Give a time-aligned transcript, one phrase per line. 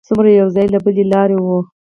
[0.07, 1.47] څومره یو ځای له بله لرې و.